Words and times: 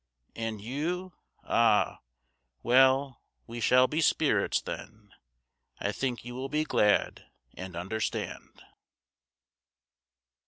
And 0.35 0.59
you? 0.59 1.13
Ah! 1.43 1.99
well, 2.63 3.21
we 3.45 3.59
shall 3.59 3.85
be 3.87 4.01
spirits 4.01 4.59
then, 4.59 5.13
I 5.77 5.91
think 5.91 6.25
you 6.25 6.33
will 6.33 6.49
be 6.49 6.63
glad 6.63 7.27
and 7.53 7.75
understand. 7.75 8.63